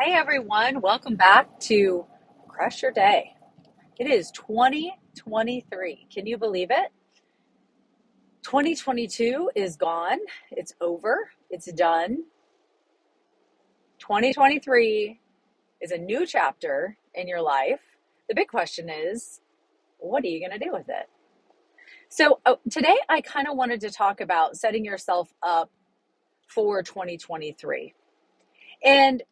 Hey 0.00 0.14
everyone, 0.14 0.80
welcome 0.80 1.16
back 1.16 1.60
to 1.60 2.06
Crush 2.48 2.80
Your 2.80 2.92
Day. 2.92 3.34
It 4.00 4.10
is 4.10 4.30
2023. 4.30 6.06
Can 6.10 6.26
you 6.26 6.38
believe 6.38 6.70
it? 6.70 6.90
2022 8.42 9.50
is 9.54 9.76
gone, 9.76 10.16
it's 10.50 10.74
over, 10.80 11.28
it's 11.50 11.70
done. 11.74 12.24
2023 13.98 15.20
is 15.82 15.90
a 15.90 15.98
new 15.98 16.24
chapter 16.24 16.96
in 17.14 17.28
your 17.28 17.42
life. 17.42 17.82
The 18.30 18.34
big 18.34 18.48
question 18.48 18.88
is, 18.88 19.42
what 19.98 20.24
are 20.24 20.28
you 20.28 20.40
going 20.40 20.58
to 20.58 20.64
do 20.64 20.72
with 20.72 20.88
it? 20.88 21.10
So, 22.08 22.40
uh, 22.46 22.54
today 22.70 22.96
I 23.10 23.20
kind 23.20 23.46
of 23.46 23.58
wanted 23.58 23.82
to 23.82 23.90
talk 23.90 24.22
about 24.22 24.56
setting 24.56 24.86
yourself 24.86 25.34
up 25.42 25.70
for 26.48 26.82
2023. 26.82 27.92
And 28.82 29.22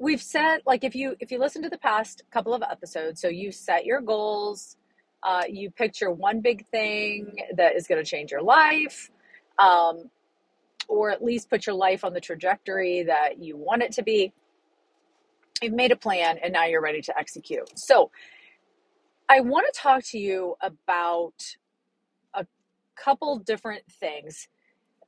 we've 0.00 0.22
set 0.22 0.62
like 0.66 0.82
if 0.82 0.96
you 0.96 1.14
if 1.20 1.30
you 1.30 1.38
listen 1.38 1.62
to 1.62 1.68
the 1.68 1.78
past 1.78 2.24
couple 2.32 2.54
of 2.54 2.62
episodes 2.62 3.20
so 3.20 3.28
you 3.28 3.52
set 3.52 3.84
your 3.84 4.00
goals 4.00 4.76
uh, 5.22 5.42
you 5.48 5.70
picture 5.70 6.10
one 6.10 6.40
big 6.40 6.66
thing 6.68 7.36
that 7.54 7.76
is 7.76 7.86
going 7.86 8.02
to 8.02 8.10
change 8.10 8.32
your 8.32 8.42
life 8.42 9.10
um, 9.58 10.10
or 10.88 11.10
at 11.10 11.22
least 11.22 11.48
put 11.48 11.66
your 11.66 11.76
life 11.76 12.04
on 12.04 12.12
the 12.12 12.20
trajectory 12.20 13.04
that 13.04 13.38
you 13.38 13.56
want 13.56 13.82
it 13.82 13.92
to 13.92 14.02
be. 14.02 14.32
You've 15.62 15.72
made 15.72 15.92
a 15.92 15.96
plan 15.96 16.38
and 16.42 16.52
now 16.52 16.64
you're 16.64 16.82
ready 16.82 17.00
to 17.02 17.18
execute. 17.18 17.78
So 17.78 18.10
i 19.28 19.40
want 19.40 19.72
to 19.72 19.80
talk 19.80 20.02
to 20.02 20.18
you 20.18 20.56
about 20.60 21.54
a 22.34 22.44
couple 22.96 23.38
different 23.38 23.84
things. 23.88 24.48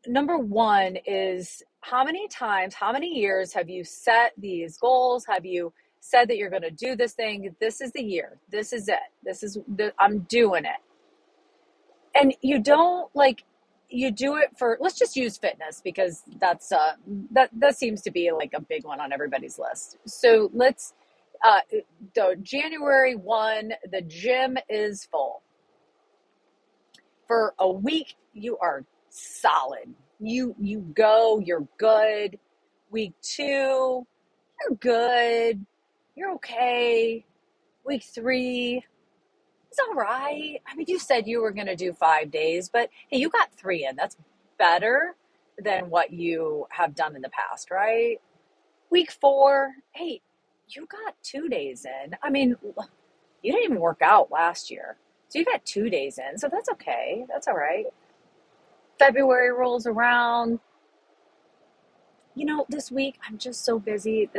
Number 0.07 0.39
one 0.39 0.97
is 1.05 1.63
how 1.83 2.05
many 2.05 2.29
times, 2.29 2.75
how 2.75 2.93
many 2.93 3.09
years 3.09 3.53
have 3.53 3.69
you 3.69 3.85
set 3.85 4.33
these 4.39 4.79
goals? 4.79 5.27
Have 5.27 5.45
you 5.45 5.73
said 6.01 6.29
that 6.29 6.37
you're 6.37 6.49
going 6.51 6.63
to 6.63 6.71
do 6.71 6.97
this 6.97 7.13
thing? 7.13 7.55
This 7.61 7.81
is 7.81 7.93
the 7.93 8.03
year. 8.03 8.39
This 8.51 8.73
is 8.73 8.89
it. 8.89 9.01
This 9.25 9.43
is 9.43 9.59
the, 9.77 9.93
I'm 9.99 10.21
doing 10.21 10.65
it. 10.65 10.81
And 12.15 12.35
you 12.41 12.61
don't 12.61 13.15
like 13.15 13.45
you 13.89 14.11
do 14.11 14.37
it 14.37 14.51
for 14.57 14.79
let's 14.81 14.99
just 14.99 15.17
use 15.17 15.37
fitness 15.37 15.83
because 15.85 16.23
that's 16.41 16.73
uh 16.73 16.93
that 17.31 17.51
that 17.53 17.77
seems 17.77 18.01
to 18.03 18.11
be 18.11 18.31
like 18.33 18.53
a 18.55 18.61
big 18.61 18.85
one 18.85 19.01
on 19.01 19.13
everybody's 19.13 19.59
list. 19.59 19.99
So 20.07 20.51
let's 20.55 20.95
uh 21.45 21.61
the 22.15 22.37
January 22.43 23.17
1 23.17 23.73
the 23.91 24.03
gym 24.03 24.57
is 24.69 25.07
full. 25.07 25.43
For 27.27 27.55
a 27.59 27.71
week 27.71 28.15
you 28.35 28.57
are 28.59 28.85
solid. 29.09 29.95
You 30.25 30.55
you 30.61 30.81
go, 30.95 31.41
you're 31.45 31.67
good. 31.79 32.39
Week 32.93 33.13
2, 33.23 33.43
you're 33.43 34.77
good. 34.79 35.67
You're 36.15 36.33
okay. 36.35 37.25
Week 37.85 38.05
3, 38.05 38.85
it's 39.69 39.79
all 39.81 39.95
right. 39.95 40.61
I 40.67 40.77
mean, 40.77 40.87
you 40.89 41.01
said 41.01 41.27
you 41.27 41.43
were 41.43 41.51
going 41.51 41.67
to 41.67 41.75
do 41.75 41.93
5 41.93 42.31
days, 42.31 42.69
but 42.69 42.91
hey, 43.09 43.19
you 43.19 43.31
got 43.31 43.53
3 43.55 43.87
in. 43.87 43.97
That's 43.97 44.17
better 44.59 45.17
than 45.59 45.91
what 45.91 46.13
you 46.13 46.67
have 46.71 46.95
done 46.95 47.17
in 47.17 47.23
the 47.23 47.31
past, 47.31 47.71
right? 47.71 48.19
Week 48.91 49.11
4, 49.11 49.73
hey, 49.93 50.21
you 50.69 50.87
got 50.87 51.17
2 51.25 51.49
days 51.49 51.85
in. 51.85 52.15
I 52.23 52.31
mean, 52.31 52.55
you 53.43 53.53
didn't 53.53 53.65
even 53.65 53.81
work 53.81 54.03
out 54.03 54.31
last 54.31 54.71
year. 54.71 54.97
So 55.29 55.41
you 55.41 55.45
got 55.45 55.65
2 55.65 55.91
days 55.91 56.19
in. 56.19 56.39
So 56.39 56.49
that's 56.49 56.69
okay. 56.69 57.25
That's 57.29 57.49
all 57.49 57.57
right. 57.57 57.87
February 59.03 59.51
rolls 59.51 59.87
around. 59.87 60.61
You 62.37 62.47
know, 62.47 62.67
this 62.69 62.91
week 62.91 63.19
I'm 63.29 63.37
just 63.37 63.65
so 63.65 63.79
busy. 63.81 64.31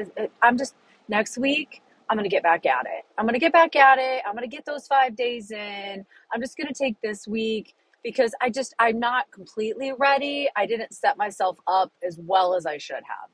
I'm 0.42 0.58
just, 0.58 0.76
next 1.10 1.38
week, 1.38 1.82
I'm 2.10 2.18
going 2.18 2.30
to 2.30 2.34
get 2.34 2.44
back 2.44 2.66
at 2.66 2.86
it. 2.86 3.04
I'm 3.18 3.26
going 3.26 3.34
to 3.34 3.40
get 3.40 3.52
back 3.52 3.76
at 3.76 3.98
it. 4.00 4.24
I'm 4.26 4.34
going 4.34 4.50
to 4.50 4.56
get 4.56 4.66
those 4.66 4.88
five 4.88 5.16
days 5.18 5.52
in. 5.52 6.06
I'm 6.32 6.42
just 6.42 6.56
going 6.56 6.68
to 6.68 6.74
take 6.74 7.02
this 7.02 7.28
week 7.28 7.76
because 8.04 8.34
I 8.42 8.50
just, 8.50 8.74
I'm 8.80 9.00
not 9.00 9.32
completely 9.32 9.92
ready. 9.98 10.48
I 10.56 10.66
didn't 10.66 10.94
set 10.94 11.18
myself 11.18 11.58
up 11.68 11.92
as 12.06 12.18
well 12.22 12.56
as 12.56 12.66
I 12.66 12.78
should 12.78 12.96
have. 12.96 13.30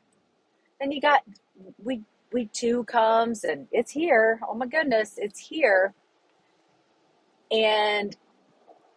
Then 0.79 0.91
you 0.91 0.99
got 1.01 1.21
week, 1.83 2.01
week 2.33 2.51
two 2.53 2.85
comes 2.85 3.43
and 3.43 3.67
it's 3.71 3.91
here. 3.91 4.39
Oh 4.47 4.55
my 4.55 4.67
goodness, 4.67 5.15
it's 5.17 5.39
here. 5.39 5.93
And 7.51 8.15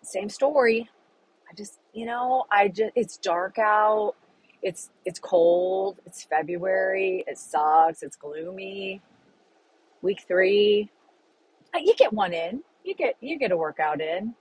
same 0.03 0.31
story. 0.31 0.89
I 1.53 1.55
just, 1.55 1.81
you 1.93 2.07
know, 2.07 2.45
I 2.51 2.69
just, 2.69 2.93
it's 2.95 3.19
dark 3.19 3.59
out. 3.59 4.15
It's, 4.63 4.91
it's 5.05 5.19
cold. 5.19 5.99
It's 6.07 6.25
February. 6.25 7.25
It 7.27 7.37
sucks. 7.37 8.03
It's 8.03 8.17
gloomy. 8.17 9.03
Week 10.01 10.25
three, 10.27 10.91
uh, 11.75 11.79
you 11.79 11.95
get 11.97 12.13
one 12.13 12.33
in. 12.33 12.63
You 12.85 12.95
get, 12.95 13.17
you 13.21 13.39
get 13.39 13.53
a 13.53 13.57
workout 13.57 14.01
in. 14.01 14.35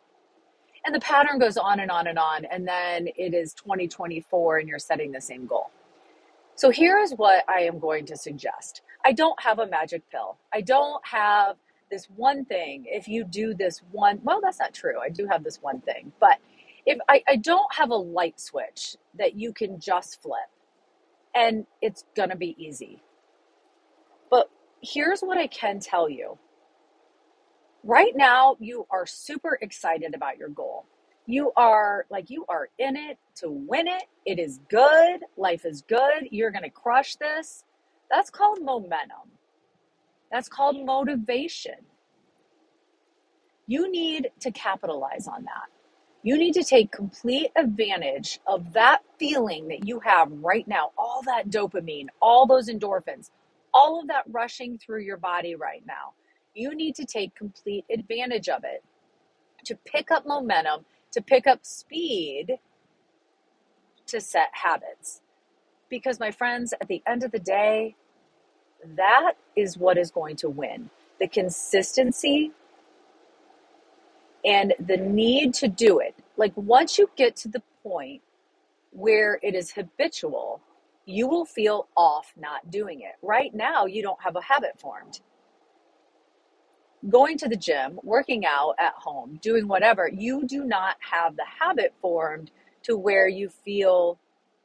And 0.85 0.95
the 0.95 1.01
pattern 1.01 1.37
goes 1.37 1.57
on 1.57 1.81
and 1.81 1.91
on 1.91 2.07
and 2.07 2.17
on. 2.17 2.45
And 2.45 2.67
then 2.67 3.09
it 3.17 3.33
is 3.33 3.53
2024 3.53 4.59
and 4.59 4.69
you're 4.69 4.79
setting 4.79 5.11
the 5.11 5.21
same 5.21 5.45
goal. 5.45 5.69
So 6.55 6.69
here 6.69 6.97
is 6.97 7.11
what 7.13 7.43
I 7.49 7.61
am 7.61 7.77
going 7.77 8.05
to 8.07 8.15
suggest. 8.15 8.81
I 9.03 9.11
don't 9.11 9.39
have 9.41 9.59
a 9.59 9.67
magic 9.67 10.09
pill. 10.11 10.37
I 10.53 10.61
don't 10.61 11.05
have 11.05 11.57
this 11.91 12.07
one 12.15 12.45
thing. 12.45 12.85
If 12.87 13.07
you 13.07 13.25
do 13.25 13.53
this 13.53 13.81
one, 13.91 14.19
well, 14.23 14.39
that's 14.41 14.59
not 14.59 14.73
true. 14.73 14.99
I 14.99 15.09
do 15.09 15.27
have 15.27 15.43
this 15.43 15.61
one 15.61 15.81
thing, 15.81 16.11
but 16.19 16.37
if 16.85 16.99
I, 17.09 17.23
I 17.27 17.35
don't 17.37 17.73
have 17.75 17.91
a 17.91 17.95
light 17.95 18.39
switch 18.39 18.95
that 19.17 19.35
you 19.35 19.53
can 19.53 19.79
just 19.79 20.21
flip 20.21 20.39
and 21.35 21.65
it's 21.81 22.05
gonna 22.15 22.35
be 22.35 22.55
easy. 22.57 23.01
But 24.29 24.49
here's 24.81 25.21
what 25.21 25.37
I 25.37 25.47
can 25.47 25.79
tell 25.79 26.09
you. 26.09 26.37
Right 27.83 28.13
now, 28.15 28.57
you 28.59 28.85
are 28.91 29.05
super 29.05 29.57
excited 29.61 30.13
about 30.15 30.37
your 30.37 30.49
goal. 30.49 30.85
You 31.25 31.51
are 31.55 32.05
like, 32.09 32.29
you 32.29 32.45
are 32.49 32.69
in 32.77 32.97
it 32.97 33.17
to 33.37 33.49
win 33.49 33.87
it. 33.87 34.03
It 34.25 34.39
is 34.39 34.59
good. 34.69 35.21
Life 35.37 35.65
is 35.65 35.81
good. 35.83 36.27
You're 36.31 36.51
going 36.51 36.63
to 36.63 36.69
crush 36.69 37.15
this. 37.15 37.63
That's 38.11 38.29
called 38.29 38.61
momentum. 38.61 39.31
That's 40.31 40.49
called 40.49 40.85
motivation. 40.85 41.75
You 43.67 43.91
need 43.91 44.31
to 44.41 44.51
capitalize 44.51 45.27
on 45.27 45.43
that. 45.45 45.80
You 46.23 46.37
need 46.37 46.53
to 46.55 46.63
take 46.63 46.91
complete 46.91 47.51
advantage 47.55 48.39
of 48.47 48.73
that 48.73 49.01
feeling 49.17 49.69
that 49.69 49.87
you 49.87 50.01
have 50.01 50.31
right 50.31 50.67
now, 50.67 50.91
all 50.97 51.21
that 51.25 51.49
dopamine, 51.49 52.07
all 52.21 52.45
those 52.45 52.69
endorphins, 52.69 53.31
all 53.73 53.99
of 54.01 54.07
that 54.09 54.25
rushing 54.29 54.77
through 54.77 55.01
your 55.01 55.17
body 55.17 55.55
right 55.55 55.83
now. 55.87 56.13
You 56.53 56.75
need 56.75 56.95
to 56.95 57.05
take 57.05 57.35
complete 57.35 57.85
advantage 57.91 58.49
of 58.49 58.63
it 58.65 58.83
to 59.65 59.75
pick 59.85 60.11
up 60.11 60.27
momentum, 60.27 60.85
to 61.11 61.21
pick 61.21 61.47
up 61.47 61.65
speed, 61.65 62.59
to 64.07 64.21
set 64.21 64.49
habits. 64.53 65.21
Because, 65.89 66.19
my 66.19 66.31
friends, 66.31 66.73
at 66.81 66.87
the 66.87 67.03
end 67.07 67.23
of 67.23 67.31
the 67.31 67.39
day, 67.39 67.95
that 68.97 69.33
is 69.55 69.77
what 69.77 69.97
is 69.97 70.11
going 70.11 70.35
to 70.37 70.49
win. 70.49 70.89
The 71.19 71.27
consistency 71.27 72.51
and 74.45 74.73
the 74.79 74.97
need 74.97 75.53
to 75.55 75.67
do 75.67 75.99
it. 75.99 76.15
Like 76.37 76.53
once 76.55 76.97
you 76.97 77.09
get 77.15 77.35
to 77.37 77.47
the 77.47 77.61
point 77.83 78.21
where 78.91 79.39
it 79.41 79.55
is 79.55 79.71
habitual, 79.71 80.61
you 81.05 81.27
will 81.27 81.45
feel 81.45 81.87
off 81.95 82.33
not 82.37 82.69
doing 82.69 83.01
it. 83.01 83.15
Right 83.21 83.53
now, 83.53 83.85
you 83.85 84.01
don't 84.01 84.21
have 84.21 84.35
a 84.35 84.41
habit 84.41 84.79
formed. 84.79 85.21
Going 87.09 87.37
to 87.39 87.49
the 87.49 87.55
gym, 87.55 87.99
working 88.03 88.45
out 88.45 88.75
at 88.79 88.93
home, 88.93 89.39
doing 89.41 89.67
whatever, 89.67 90.07
you 90.07 90.45
do 90.45 90.63
not 90.63 90.97
have 90.99 91.35
the 91.35 91.45
habit 91.59 91.93
formed 92.01 92.51
to 92.83 92.95
where 92.95 93.27
you 93.27 93.49
feel 93.49 94.19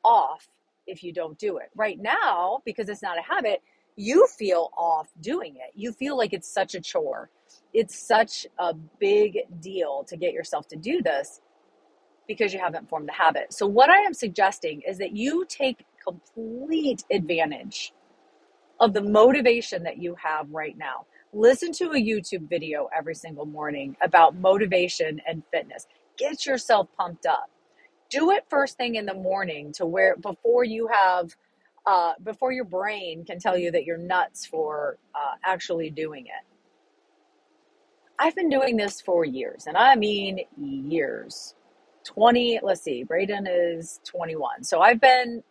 off 0.05 0.47
if 0.87 1.03
you 1.03 1.13
don't 1.13 1.39
do 1.39 1.57
it. 1.59 1.71
Right 1.75 1.99
now, 1.99 2.61
because 2.65 2.89
it's 2.89 3.03
not 3.03 3.19
a 3.19 3.23
habit, 3.23 3.63
you 3.97 4.27
feel 4.39 4.71
off 4.77 5.09
doing 5.21 5.57
it. 5.57 5.73
You 5.75 5.93
feel 5.93 6.17
like 6.17 6.33
it's 6.33 6.49
such 6.49 6.75
a 6.75 6.81
chore 6.81 7.31
it's 7.77 7.99
such 7.99 8.47
a 8.59 8.73
big 8.99 9.39
deal 9.61 10.05
to 10.05 10.17
get 10.17 10.33
yourself 10.33 10.67
to 10.69 10.77
do 10.77 11.03
this 11.03 11.43
because 12.27 12.53
you 12.55 12.59
haven't 12.59 12.89
formed 12.89 13.09
the 13.09 13.13
habit. 13.13 13.53
So, 13.53 13.67
what 13.67 13.91
I 13.91 13.99
am 14.01 14.15
suggesting 14.15 14.83
is 14.89 14.99
that 14.99 15.15
you 15.15 15.45
take 15.47 15.85
complete 16.03 17.05
advantage 17.11 17.93
of 18.81 18.95
the 18.95 19.03
motivation 19.03 19.83
that 19.85 19.99
you 19.99 20.17
have 20.23 20.51
right 20.51 20.77
now. 20.79 21.07
Listen 21.35 21.73
to 21.73 21.91
a 21.93 22.03
YouTube 22.03 22.49
video 22.49 22.89
every 22.97 23.15
single 23.15 23.47
morning 23.47 23.97
about 24.03 24.37
motivation 24.37 25.21
and 25.27 25.43
fitness. 25.53 25.87
Get 26.17 26.47
yourself 26.47 26.89
pumped 26.99 27.27
up. 27.27 27.51
Do 28.09 28.31
it 28.31 28.45
first 28.49 28.77
thing 28.79 28.95
in 28.95 29.07
the 29.07 29.15
morning 29.15 29.73
to 29.73 29.87
where 29.87 30.17
before 30.17 30.65
you 30.65 30.89
have 30.89 31.37
uh, 31.87 32.15
before 32.25 32.53
your 32.53 32.65
brain 32.65 33.25
can 33.25 33.39
tell 33.39 33.57
you 33.59 33.71
that 33.73 33.85
you're 33.85 33.99
nuts 33.99 34.47
for 34.47 34.99
uh, 35.15 35.35
actually 35.45 35.91
doing 35.91 36.27
it. 36.27 36.47
I've 38.19 38.37
been 38.37 38.51
doing 38.51 38.77
this 38.77 39.01
for 39.01 39.25
years, 39.25 39.67
and 39.67 39.77
I 39.77 39.97
mean 39.97 40.41
years. 40.59 41.55
20, 42.05 42.61
let's 42.63 42.83
see, 42.83 43.05
Braden 43.05 43.47
is 43.49 44.01
21. 44.05 44.65
So 44.65 44.81
I've 44.81 45.01
been 45.01 45.43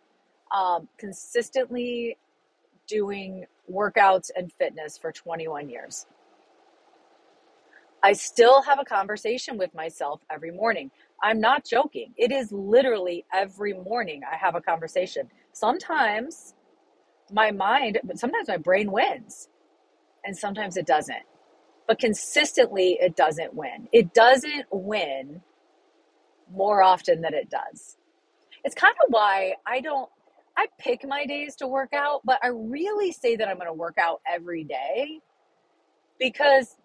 um, 0.56 0.88
consistently 0.98 2.18
doing 2.88 3.46
workouts 3.72 4.30
and 4.36 4.52
fitness 4.54 4.98
for 4.98 5.12
21 5.12 5.70
years. 5.70 6.06
I 8.02 8.14
still 8.14 8.62
have 8.62 8.80
a 8.80 8.86
conversation 8.86 9.58
with 9.58 9.74
myself 9.74 10.22
every 10.30 10.52
morning. 10.52 10.90
I'm 11.22 11.40
not 11.40 11.66
joking. 11.66 12.14
It 12.16 12.32
is 12.32 12.52
literally 12.52 13.26
every 13.34 13.74
morning 13.74 14.22
I 14.30 14.36
have 14.38 14.56
a 14.56 14.62
conversation. 14.62 15.30
Sometimes 15.56 16.52
my 17.32 17.50
mind, 17.50 17.98
but 18.04 18.18
sometimes 18.18 18.46
my 18.46 18.58
brain 18.58 18.92
wins 18.92 19.48
and 20.22 20.36
sometimes 20.36 20.76
it 20.76 20.86
doesn't. 20.86 21.22
But 21.88 21.98
consistently, 21.98 22.98
it 23.00 23.16
doesn't 23.16 23.54
win. 23.54 23.88
It 23.90 24.12
doesn't 24.12 24.66
win 24.70 25.40
more 26.52 26.82
often 26.82 27.22
than 27.22 27.32
it 27.32 27.48
does. 27.48 27.96
It's 28.64 28.74
kind 28.74 28.94
of 29.02 29.10
why 29.10 29.54
I 29.66 29.80
don't, 29.80 30.10
I 30.58 30.66
pick 30.78 31.08
my 31.08 31.24
days 31.24 31.56
to 31.56 31.66
work 31.66 31.94
out, 31.94 32.20
but 32.22 32.38
I 32.42 32.48
really 32.48 33.10
say 33.12 33.36
that 33.36 33.48
I'm 33.48 33.56
going 33.56 33.66
to 33.66 33.72
work 33.72 33.96
out 33.96 34.20
every 34.30 34.62
day 34.62 35.20
because 36.18 36.76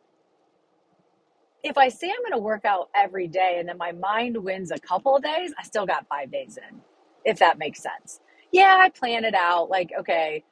if 1.62 1.77
I 1.77 1.89
say 1.89 2.09
I'm 2.09 2.21
going 2.21 2.39
to 2.39 2.45
work 2.45 2.63
out 2.63 2.89
every 2.95 3.27
day 3.27 3.57
and 3.59 3.67
then 3.67 3.77
my 3.77 3.91
mind 3.91 4.38
wins 4.38 4.71
a 4.71 4.79
couple 4.79 5.19
days, 5.19 5.53
I 5.59 5.63
still 5.63 5.85
got 5.85 6.07
five 6.07 6.31
days 6.31 6.57
in, 6.57 6.79
if 7.25 7.39
that 7.39 7.57
makes 7.57 7.83
sense. 7.83 8.21
Yeah, 8.51 8.77
I 8.80 8.89
plan 8.89 9.25
it 9.25 9.36
out 9.36 9.69
like, 9.69 9.92
okay, 10.00 10.44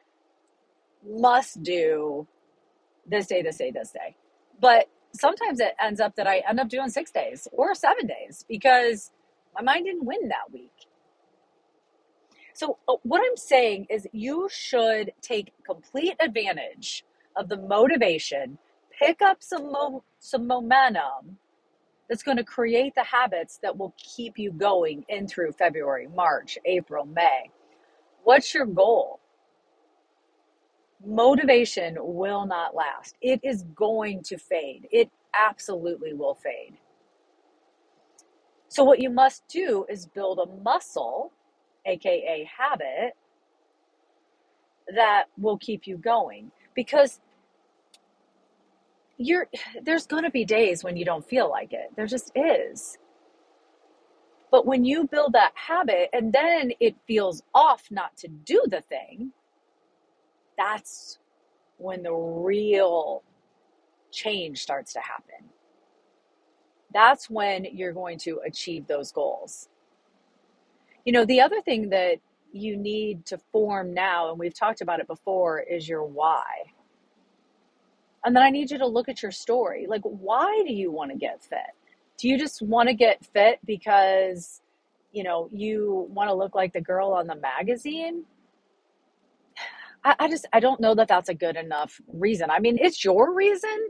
must 1.08 1.64
do 1.64 2.28
this 3.08 3.28
day, 3.28 3.44
this 3.44 3.58
day, 3.58 3.72
this 3.72 3.92
day. 3.92 4.16
But 4.62 4.88
sometimes 5.14 5.60
it 5.62 5.74
ends 5.82 6.02
up 6.02 6.16
that 6.18 6.28
I 6.28 6.44
end 6.50 6.60
up 6.60 6.70
doing 6.70 6.90
six 6.90 7.12
days 7.12 7.48
or 7.54 7.76
seven 7.76 8.08
days 8.08 8.46
because 8.50 9.12
my 9.56 9.64
mind 9.64 9.86
didn't 9.86 10.06
win 10.06 10.30
that 10.30 10.52
week. 10.54 10.72
So, 12.56 12.80
uh, 12.90 12.96
what 13.04 13.22
I'm 13.26 13.38
saying 13.38 13.88
is, 13.90 14.08
you 14.14 14.50
should 14.52 15.14
take 15.22 15.54
complete 15.66 16.16
advantage 16.22 17.06
of 17.36 17.50
the 17.50 17.58
motivation, 17.58 18.60
pick 18.98 19.22
up 19.22 19.38
some, 19.44 19.72
mo- 19.72 20.04
some 20.20 20.48
momentum 20.48 21.38
that's 22.10 22.24
going 22.24 22.38
to 22.38 22.46
create 22.46 22.96
the 22.96 23.04
habits 23.06 23.60
that 23.64 23.78
will 23.78 23.96
keep 23.98 24.40
you 24.40 24.52
going 24.52 25.06
in 25.10 25.28
through 25.28 25.54
February, 25.54 26.08
March, 26.16 26.58
April, 26.66 27.06
May. 27.06 27.52
What's 28.24 28.54
your 28.54 28.66
goal? 28.66 29.20
Motivation 31.06 31.98
will 32.00 32.46
not 32.46 32.76
last. 32.76 33.16
It 33.22 33.40
is 33.44 33.64
going 33.76 34.24
to 34.24 34.38
fade. 34.38 34.88
It 34.92 35.10
absolutely 35.38 36.14
will 36.14 36.36
fade. 36.36 36.76
So, 38.70 38.84
what 38.84 39.00
you 39.00 39.10
must 39.10 39.44
do 39.48 39.86
is 39.90 40.06
build 40.08 40.40
a 40.40 40.46
muscle, 40.64 41.32
aka 41.86 42.50
habit, 42.58 43.14
that 44.96 45.26
will 45.38 45.58
keep 45.58 45.88
you 45.88 45.98
going 45.98 46.52
because 46.76 47.20
you're 49.18 49.48
there's 49.84 50.08
going 50.08 50.24
to 50.24 50.32
be 50.32 50.46
days 50.46 50.84
when 50.84 50.98
you 50.98 51.06
don't 51.06 51.28
feel 51.28 51.50
like 51.50 51.74
it. 51.74 51.92
There 51.96 52.08
just 52.08 52.32
is. 52.36 52.98
But 54.52 54.66
when 54.66 54.84
you 54.84 55.08
build 55.08 55.34
that 55.34 55.52
habit 55.56 56.10
and 56.14 56.34
then 56.34 56.72
it 56.80 56.96
feels 57.08 57.44
off 57.54 57.84
not 57.92 58.18
to 58.18 58.28
do 58.28 58.64
the 58.68 58.82
thing, 58.82 59.32
that's 60.58 61.20
when 61.78 62.04
the 62.04 62.14
real 62.14 63.24
change 64.12 64.62
starts 64.62 64.94
to 64.94 65.00
happen. 65.00 65.46
That's 66.94 67.30
when 67.30 67.66
you're 67.66 67.94
going 67.94 68.18
to 68.20 68.40
achieve 68.46 68.88
those 68.88 69.12
goals. 69.12 69.70
You 71.06 71.14
know, 71.14 71.26
the 71.26 71.42
other 71.42 71.62
thing 71.62 71.90
that 71.90 72.18
you 72.52 72.76
need 72.76 73.26
to 73.28 73.38
form 73.52 73.94
now, 73.94 74.32
and 74.32 74.40
we've 74.40 74.54
talked 74.54 74.82
about 74.82 75.00
it 75.00 75.08
before, 75.08 75.60
is 75.60 75.88
your 75.88 76.04
why. 76.04 76.44
And 78.26 78.36
then 78.36 78.44
I 78.44 78.50
need 78.50 78.72
you 78.72 78.80
to 78.80 78.88
look 78.88 79.08
at 79.08 79.22
your 79.22 79.32
story. 79.32 79.86
Like, 79.88 80.02
why 80.02 80.64
do 80.68 80.74
you 80.74 80.92
want 80.92 81.12
to 81.12 81.18
get 81.18 81.44
fit? 81.44 81.60
Do 82.20 82.28
you 82.28 82.38
just 82.38 82.62
want 82.62 82.90
to 82.90 82.94
get 82.94 83.26
fit 83.26 83.60
because, 83.66 84.62
you 85.14 85.24
know, 85.24 85.50
you 85.54 86.06
want 86.10 86.30
to 86.30 86.34
look 86.34 86.54
like 86.54 86.74
the 86.74 86.82
girl 86.82 87.14
on 87.14 87.28
the 87.28 87.36
magazine? 87.36 88.26
I, 90.04 90.16
I 90.20 90.30
just, 90.30 90.46
I 90.52 90.60
don't 90.60 90.82
know 90.82 90.94
that 90.96 91.08
that's 91.08 91.30
a 91.30 91.34
good 91.34 91.56
enough 91.56 92.02
reason. 92.12 92.52
I 92.52 92.60
mean, 92.60 92.78
it's 92.80 93.06
your 93.06 93.34
reason. 93.34 93.90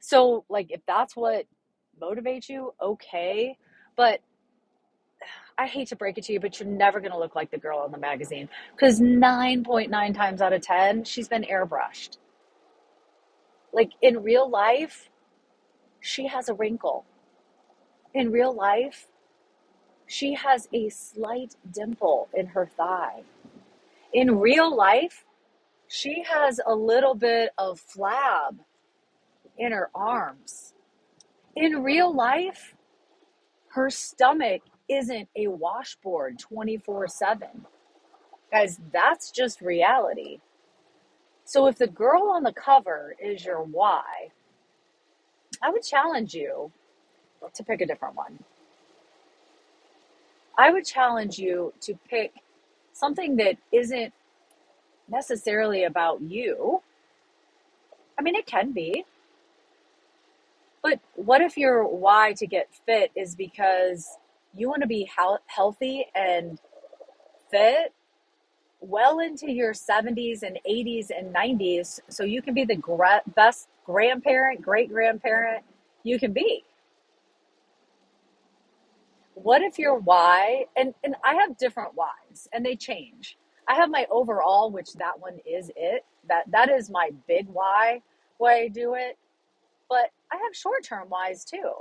So, 0.00 0.44
like, 0.48 0.68
if 0.70 0.80
that's 0.86 1.14
what 1.14 1.44
motivates 2.00 2.48
you, 2.48 2.72
okay. 2.80 3.56
But 3.96 4.20
I 5.58 5.66
hate 5.66 5.88
to 5.88 5.96
break 5.96 6.16
it 6.16 6.24
to 6.24 6.32
you, 6.32 6.40
but 6.40 6.58
you're 6.58 6.68
never 6.68 7.00
going 7.00 7.12
to 7.12 7.18
look 7.18 7.36
like 7.36 7.50
the 7.50 7.58
girl 7.58 7.78
on 7.78 7.92
the 7.92 7.98
magazine 7.98 8.48
because 8.74 8.98
9.9 8.98 10.14
times 10.14 10.40
out 10.40 10.54
of 10.54 10.62
10, 10.62 11.04
she's 11.04 11.28
been 11.28 11.44
airbrushed. 11.44 12.16
Like 13.72 13.90
in 14.00 14.22
real 14.22 14.48
life, 14.48 15.10
she 16.00 16.26
has 16.26 16.48
a 16.48 16.54
wrinkle. 16.54 17.04
In 18.14 18.30
real 18.30 18.52
life, 18.52 19.06
she 20.06 20.34
has 20.34 20.68
a 20.72 20.90
slight 20.90 21.56
dimple 21.70 22.28
in 22.34 22.46
her 22.48 22.66
thigh. 22.66 23.22
In 24.12 24.38
real 24.38 24.74
life, 24.74 25.24
she 25.88 26.22
has 26.22 26.60
a 26.66 26.74
little 26.74 27.14
bit 27.14 27.50
of 27.56 27.80
flab 27.80 28.58
in 29.56 29.72
her 29.72 29.90
arms. 29.94 30.74
In 31.56 31.82
real 31.82 32.14
life, 32.14 32.74
her 33.68 33.88
stomach 33.88 34.62
isn't 34.88 35.28
a 35.36 35.46
washboard 35.46 36.38
24 36.38 37.08
7. 37.08 37.48
Guys, 38.50 38.78
that's 38.92 39.30
just 39.30 39.62
reality. 39.62 40.40
So 41.44 41.66
if 41.66 41.78
the 41.78 41.86
girl 41.86 42.30
on 42.30 42.42
the 42.42 42.52
cover 42.52 43.14
is 43.22 43.44
your 43.44 43.62
why, 43.62 44.02
I 45.62 45.70
would 45.70 45.82
challenge 45.82 46.34
you 46.34 46.72
to 47.54 47.64
pick 47.64 47.80
a 47.80 47.86
different 47.86 48.14
one. 48.14 48.38
I 50.58 50.70
would 50.70 50.84
challenge 50.84 51.38
you 51.38 51.72
to 51.82 51.94
pick 52.08 52.32
something 52.92 53.36
that 53.36 53.56
isn't 53.72 54.12
necessarily 55.08 55.84
about 55.84 56.20
you. 56.22 56.82
I 58.18 58.22
mean, 58.22 58.34
it 58.36 58.46
can 58.46 58.72
be. 58.72 59.04
But 60.82 61.00
what 61.14 61.40
if 61.40 61.56
your 61.56 61.86
why 61.86 62.34
to 62.34 62.46
get 62.46 62.68
fit 62.86 63.12
is 63.14 63.34
because 63.34 64.06
you 64.54 64.68
want 64.68 64.82
to 64.82 64.88
be 64.88 65.10
healthy 65.46 66.06
and 66.14 66.60
fit 67.50 67.92
well 68.80 69.20
into 69.20 69.50
your 69.50 69.72
70s 69.72 70.42
and 70.42 70.58
80s 70.68 71.10
and 71.16 71.34
90s 71.34 72.00
so 72.08 72.24
you 72.24 72.42
can 72.42 72.52
be 72.52 72.64
the 72.64 72.82
best 73.34 73.68
grandparent, 73.86 74.60
great 74.60 74.90
grandparent 74.90 75.64
you 76.02 76.18
can 76.18 76.32
be? 76.32 76.64
What 79.34 79.62
if 79.62 79.78
your 79.78 79.98
why, 79.98 80.66
and, 80.76 80.94
and 81.04 81.16
I 81.24 81.34
have 81.36 81.56
different 81.56 81.94
whys 81.94 82.48
and 82.52 82.64
they 82.64 82.76
change. 82.76 83.38
I 83.68 83.74
have 83.74 83.90
my 83.90 84.06
overall, 84.10 84.70
which 84.70 84.92
that 84.94 85.20
one 85.20 85.38
is 85.46 85.70
it. 85.76 86.04
That 86.28 86.50
that 86.50 86.70
is 86.70 86.90
my 86.90 87.10
big 87.26 87.48
why 87.48 88.02
why 88.38 88.60
I 88.62 88.68
do 88.68 88.94
it. 88.94 89.16
But 89.88 90.10
I 90.32 90.36
have 90.36 90.54
short 90.56 90.84
term 90.84 91.08
whys 91.08 91.44
too. 91.44 91.72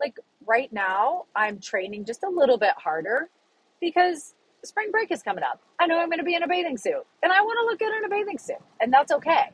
Like 0.00 0.16
right 0.46 0.72
now, 0.72 1.24
I'm 1.34 1.60
training 1.60 2.04
just 2.04 2.22
a 2.24 2.28
little 2.28 2.58
bit 2.58 2.72
harder 2.76 3.28
because 3.80 4.34
spring 4.64 4.90
break 4.90 5.10
is 5.10 5.22
coming 5.22 5.44
up. 5.44 5.60
I 5.80 5.86
know 5.86 5.98
I'm 5.98 6.08
going 6.08 6.18
to 6.18 6.24
be 6.24 6.34
in 6.34 6.42
a 6.42 6.48
bathing 6.48 6.78
suit 6.78 7.04
and 7.22 7.32
I 7.32 7.40
want 7.42 7.58
to 7.60 7.66
look 7.66 7.78
good 7.78 7.96
in 7.96 8.04
a 8.04 8.08
bathing 8.08 8.38
suit, 8.38 8.62
and 8.80 8.92
that's 8.92 9.12
okay. 9.12 9.50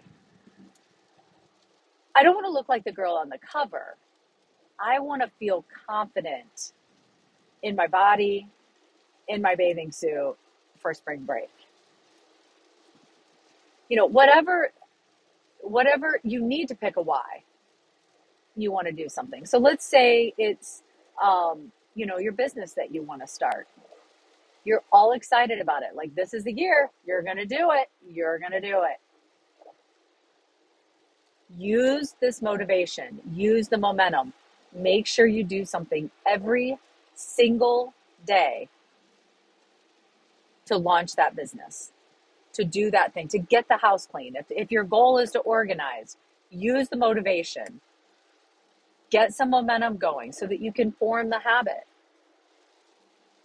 I 2.14 2.22
don't 2.22 2.34
want 2.34 2.46
to 2.46 2.52
look 2.52 2.68
like 2.68 2.84
the 2.84 2.92
girl 2.92 3.14
on 3.14 3.28
the 3.28 3.38
cover. 3.38 3.96
I 4.78 4.98
want 5.00 5.22
to 5.22 5.30
feel 5.38 5.64
confident 5.88 6.72
in 7.62 7.76
my 7.76 7.86
body, 7.86 8.48
in 9.28 9.42
my 9.42 9.54
bathing 9.54 9.92
suit 9.92 10.36
for 10.78 10.94
spring 10.94 11.20
break. 11.20 11.50
You 13.88 13.96
know, 13.96 14.06
whatever 14.06 14.70
whatever 15.62 16.20
you 16.22 16.40
need 16.40 16.68
to 16.68 16.74
pick 16.74 16.96
a 16.96 17.02
why 17.02 17.42
you 18.56 18.72
want 18.72 18.86
to 18.86 18.92
do 18.92 19.08
something. 19.08 19.46
So 19.46 19.58
let's 19.58 19.84
say 19.84 20.32
it's, 20.38 20.82
um, 21.22 21.72
you 21.94 22.06
know, 22.06 22.18
your 22.18 22.32
business 22.32 22.72
that 22.72 22.94
you 22.94 23.02
want 23.02 23.20
to 23.20 23.26
start. 23.26 23.68
You're 24.64 24.82
all 24.92 25.12
excited 25.12 25.60
about 25.60 25.82
it. 25.82 25.94
Like, 25.94 26.14
this 26.14 26.34
is 26.34 26.44
the 26.44 26.52
year. 26.52 26.90
You're 27.06 27.22
going 27.22 27.36
to 27.36 27.46
do 27.46 27.70
it. 27.72 27.88
You're 28.06 28.38
going 28.38 28.52
to 28.52 28.60
do 28.60 28.82
it. 28.82 28.98
Use 31.58 32.14
this 32.20 32.42
motivation, 32.42 33.20
use 33.32 33.66
the 33.66 33.76
momentum. 33.78 34.32
Make 34.72 35.08
sure 35.08 35.26
you 35.26 35.42
do 35.42 35.64
something 35.64 36.08
every 36.24 36.78
single 37.20 37.94
day 38.26 38.68
to 40.66 40.76
launch 40.76 41.16
that 41.16 41.36
business, 41.36 41.92
to 42.54 42.64
do 42.64 42.90
that 42.90 43.14
thing, 43.14 43.28
to 43.28 43.38
get 43.38 43.68
the 43.68 43.78
house 43.78 44.06
clean. 44.06 44.36
If, 44.36 44.46
if 44.50 44.70
your 44.72 44.84
goal 44.84 45.18
is 45.18 45.30
to 45.32 45.40
organize, 45.40 46.16
use 46.50 46.88
the 46.88 46.96
motivation 46.96 47.80
get 49.10 49.34
some 49.34 49.50
momentum 49.50 49.96
going 49.96 50.32
so 50.32 50.46
that 50.46 50.60
you 50.60 50.72
can 50.72 50.92
form 50.92 51.30
the 51.30 51.40
habit 51.40 51.86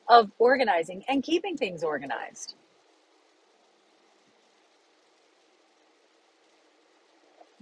of 0.09 0.31
organizing 0.39 1.03
and 1.07 1.23
keeping 1.23 1.57
things 1.57 1.83
organized. 1.83 2.55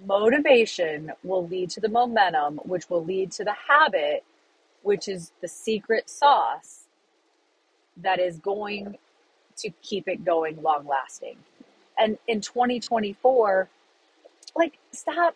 Motivation 0.05 1.12
will 1.24 1.48
lead 1.48 1.70
to 1.72 1.82
the 1.82 1.89
momentum, 1.89 2.60
which 2.65 2.89
will 2.89 3.03
lead 3.05 3.32
to 3.34 3.43
the 3.46 3.55
habit, 3.70 4.24
which 4.84 5.08
is 5.08 5.32
the 5.42 5.48
secret 5.48 6.10
sauce 6.10 6.86
that 7.98 8.20
is 8.20 8.38
going 8.40 8.98
to 9.58 9.70
keep 9.82 10.08
it 10.08 10.25
going 10.25 10.62
long 10.62 10.88
lasting. 10.88 11.38
And 11.98 12.18
in 12.28 12.42
2024, 12.42 13.70
like, 14.56 14.78
stop. 14.92 15.36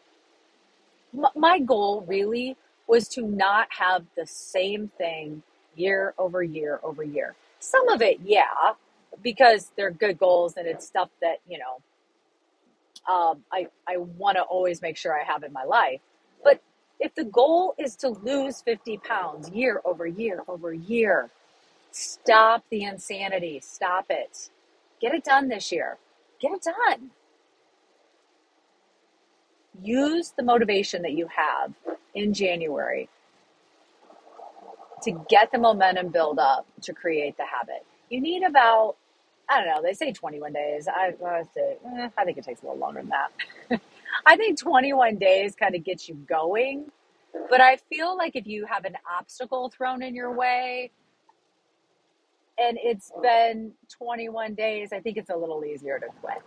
My 1.35 1.59
goal 1.59 2.05
really 2.07 2.57
was 2.87 3.07
to 3.09 3.21
not 3.21 3.67
have 3.71 4.05
the 4.15 4.27
same 4.27 4.89
thing 4.97 5.43
year 5.75 6.13
over 6.17 6.43
year 6.43 6.79
over 6.83 7.03
year. 7.03 7.35
Some 7.59 7.89
of 7.89 8.01
it, 8.01 8.19
yeah, 8.23 8.73
because 9.23 9.71
they're 9.75 9.91
good 9.91 10.17
goals 10.19 10.57
and 10.57 10.67
it's 10.67 10.85
stuff 10.85 11.09
that, 11.21 11.37
you 11.47 11.59
know, 11.59 11.95
um, 13.13 13.43
I, 13.51 13.67
I 13.87 13.97
want 13.97 14.37
to 14.37 14.43
always 14.43 14.81
make 14.81 14.97
sure 14.97 15.19
I 15.19 15.23
have 15.23 15.43
in 15.43 15.53
my 15.53 15.63
life. 15.63 16.01
But 16.43 16.61
if 16.99 17.15
the 17.15 17.25
goal 17.25 17.75
is 17.77 17.95
to 17.97 18.09
lose 18.09 18.61
50 18.61 18.97
pounds 18.99 19.49
year 19.51 19.81
over 19.85 20.07
year 20.07 20.43
over 20.47 20.73
year, 20.73 21.29
stop 21.91 22.63
the 22.71 22.83
insanity. 22.83 23.61
Stop 23.63 24.07
it. 24.09 24.49
Get 25.01 25.15
it 25.15 25.23
done 25.23 25.49
this 25.49 25.71
year. 25.71 25.97
Get 26.39 26.53
it 26.53 26.63
done. 26.63 27.11
Use 29.81 30.33
the 30.37 30.43
motivation 30.43 31.03
that 31.03 31.13
you 31.13 31.27
have 31.35 31.73
in 32.15 32.33
January 32.33 33.09
to 35.03 35.11
get 35.29 35.51
the 35.51 35.59
momentum 35.59 36.09
build 36.09 36.39
up 36.39 36.67
to 36.83 36.93
create 36.93 37.37
the 37.37 37.45
habit. 37.45 37.85
You 38.09 38.21
need 38.21 38.43
about 38.43 38.95
I 39.49 39.63
don't 39.63 39.67
know. 39.75 39.81
They 39.83 39.93
say 39.93 40.11
21 40.11 40.53
days. 40.53 40.87
I, 40.87 41.13
I 41.25 41.43
say, 41.55 41.77
eh, 41.97 42.09
I 42.17 42.25
think 42.25 42.37
it 42.37 42.43
takes 42.45 42.61
a 42.63 42.65
little 42.65 42.79
longer 42.79 43.01
than 43.01 43.11
that. 43.11 43.81
I 44.27 44.35
think 44.35 44.59
21 44.59 45.15
days 45.15 45.55
kind 45.55 45.73
of 45.73 45.85
gets 45.85 46.09
you 46.09 46.15
going. 46.15 46.91
But 47.49 47.61
I 47.61 47.77
feel 47.77 48.17
like 48.17 48.35
if 48.35 48.45
you 48.45 48.65
have 48.65 48.83
an 48.83 48.97
obstacle 49.17 49.69
thrown 49.69 50.03
in 50.03 50.13
your 50.15 50.33
way 50.33 50.91
and 52.57 52.77
it's 52.81 53.11
been 53.21 53.71
21 53.97 54.53
days, 54.55 54.91
I 54.91 54.99
think 54.99 55.15
it's 55.15 55.29
a 55.29 55.35
little 55.35 55.63
easier 55.63 55.97
to 55.97 56.07
quit. 56.21 56.39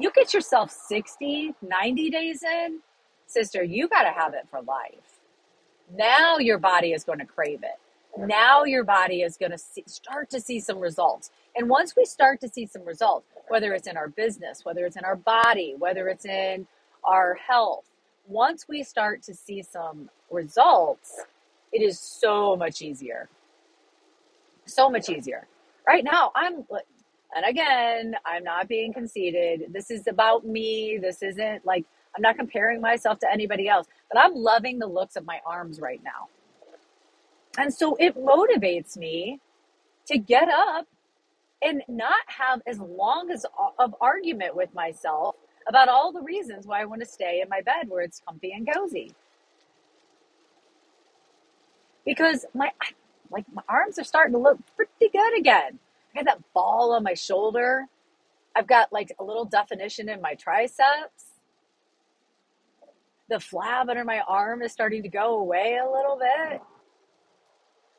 You 0.00 0.10
get 0.12 0.34
yourself 0.34 0.72
60, 0.72 1.54
90 1.62 2.10
days 2.10 2.42
in, 2.42 2.80
sister, 3.26 3.62
you 3.62 3.88
got 3.88 4.02
to 4.02 4.10
have 4.10 4.34
it 4.34 4.48
for 4.50 4.60
life. 4.62 5.20
Now 5.94 6.38
your 6.38 6.58
body 6.58 6.92
is 6.92 7.04
going 7.04 7.20
to 7.20 7.26
crave 7.26 7.60
it. 7.62 7.78
Now 8.18 8.64
your 8.64 8.82
body 8.82 9.22
is 9.22 9.36
going 9.36 9.52
to 9.52 9.58
start 9.86 10.28
to 10.30 10.40
see 10.40 10.58
some 10.58 10.80
results. 10.80 11.30
And 11.54 11.68
once 11.68 11.94
we 11.96 12.04
start 12.04 12.40
to 12.40 12.48
see 12.48 12.66
some 12.66 12.84
results, 12.84 13.26
whether 13.48 13.74
it's 13.74 13.86
in 13.86 13.96
our 13.96 14.08
business, 14.08 14.64
whether 14.64 14.86
it's 14.86 14.96
in 14.96 15.04
our 15.04 15.16
body, 15.16 15.76
whether 15.78 16.08
it's 16.08 16.24
in 16.24 16.66
our 17.04 17.34
health, 17.34 17.84
once 18.26 18.66
we 18.68 18.82
start 18.82 19.22
to 19.24 19.34
see 19.34 19.62
some 19.62 20.08
results, 20.30 21.20
it 21.72 21.82
is 21.82 21.98
so 21.98 22.56
much 22.56 22.82
easier. 22.82 23.28
So 24.66 24.90
much 24.90 25.08
easier. 25.08 25.46
Right 25.86 26.04
now, 26.04 26.30
I'm, 26.34 26.64
and 27.34 27.44
again, 27.46 28.14
I'm 28.24 28.44
not 28.44 28.68
being 28.68 28.92
conceited. 28.92 29.72
This 29.72 29.90
is 29.90 30.06
about 30.06 30.46
me. 30.46 30.98
This 31.00 31.22
isn't 31.22 31.66
like, 31.66 31.84
I'm 32.14 32.22
not 32.22 32.36
comparing 32.36 32.80
myself 32.80 33.18
to 33.20 33.32
anybody 33.32 33.68
else, 33.68 33.86
but 34.12 34.20
I'm 34.20 34.34
loving 34.34 34.78
the 34.78 34.86
looks 34.86 35.16
of 35.16 35.24
my 35.24 35.40
arms 35.46 35.80
right 35.80 36.00
now. 36.04 36.28
And 37.58 37.72
so 37.72 37.96
it 37.98 38.16
motivates 38.16 38.96
me 38.96 39.40
to 40.06 40.18
get 40.18 40.48
up 40.48 40.86
and 41.62 41.82
not 41.88 42.14
have 42.26 42.62
as 42.66 42.78
long 42.78 43.30
as 43.30 43.44
uh, 43.44 43.68
of 43.78 43.94
argument 44.00 44.56
with 44.56 44.72
myself 44.74 45.36
about 45.68 45.88
all 45.88 46.12
the 46.12 46.20
reasons 46.20 46.66
why 46.66 46.80
I 46.80 46.84
want 46.84 47.00
to 47.00 47.06
stay 47.06 47.40
in 47.42 47.48
my 47.48 47.60
bed 47.60 47.88
where 47.88 48.02
it's 48.02 48.20
comfy 48.26 48.52
and 48.52 48.68
cozy. 48.72 49.14
Because 52.04 52.44
my 52.54 52.70
like 53.30 53.46
my 53.52 53.62
arms 53.68 53.98
are 53.98 54.04
starting 54.04 54.32
to 54.34 54.38
look 54.38 54.58
pretty 54.76 55.08
good 55.12 55.38
again. 55.38 55.78
I 56.14 56.18
got 56.18 56.24
that 56.26 56.52
ball 56.52 56.92
on 56.94 57.02
my 57.02 57.14
shoulder. 57.14 57.86
I've 58.54 58.66
got 58.66 58.92
like 58.92 59.12
a 59.18 59.24
little 59.24 59.44
definition 59.44 60.08
in 60.08 60.20
my 60.20 60.34
triceps. 60.34 61.38
The 63.28 63.36
flab 63.36 63.88
under 63.88 64.04
my 64.04 64.20
arm 64.20 64.62
is 64.62 64.72
starting 64.72 65.02
to 65.04 65.08
go 65.08 65.38
away 65.38 65.78
a 65.82 65.90
little 65.90 66.18
bit. 66.18 66.60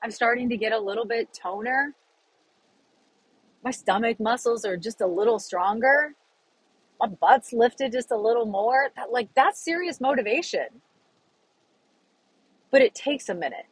I'm 0.03 0.12
starting 0.12 0.50
to 0.50 0.58
get 0.58 0.74
a 0.74 0.79
little 0.79 1.05
bit 1.05 1.34
toner 1.34 1.96
my 3.63 3.72
stomach 3.72 4.20
muscles 4.20 4.65
are 4.65 4.77
just 4.77 5.01
a 5.01 5.08
little 5.08 5.39
stronger. 5.39 6.15
Butt's 7.07 7.53
lifted 7.53 7.91
just 7.91 8.12
a 8.12 8.17
little 8.17 8.45
more. 8.45 8.89
That, 8.95 9.12
like 9.12 9.29
that's 9.36 9.63
serious 9.63 10.01
motivation. 10.01 10.67
But 12.72 12.81
it 12.81 12.95
takes 12.95 13.29
a 13.29 13.36
minute. 13.36 13.65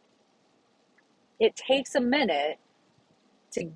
It 1.40 1.56
takes 1.56 1.96
a 1.96 2.02
minute 2.02 2.60
to 3.54 3.72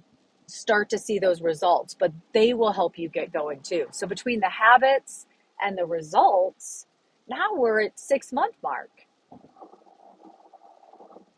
start 0.48 0.90
to 0.90 1.00
see 1.00 1.18
those 1.20 1.42
results, 1.42 1.96
but 1.96 2.12
they 2.34 2.54
will 2.54 2.72
help 2.72 3.00
you 3.00 3.10
get 3.10 3.34
going 3.34 3.62
too. 3.62 3.88
So 3.92 4.06
between 4.06 4.40
the 4.40 4.50
habits 4.50 5.26
and 5.62 5.78
the 5.78 5.86
results, 5.86 6.86
now 7.28 7.56
we're 7.56 7.82
at 7.82 8.00
6 8.00 8.34
month 8.34 8.56
mark. 8.62 8.92